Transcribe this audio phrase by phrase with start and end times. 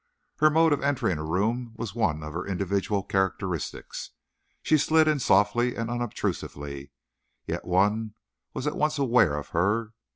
[0.37, 4.09] Her mode of entering a room was one of her individual characteristics.
[4.63, 6.89] She slid in softly and unobtrusively,
[7.45, 8.15] yet one
[8.51, 9.93] was at once aware of her.